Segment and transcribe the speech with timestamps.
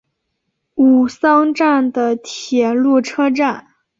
[0.77, 3.67] 吾桑站的铁路车站。